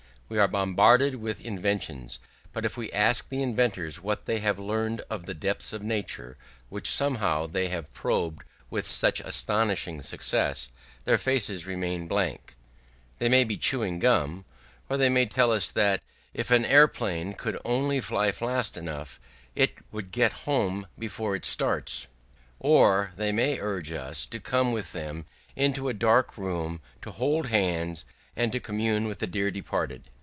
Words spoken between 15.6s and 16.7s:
that if an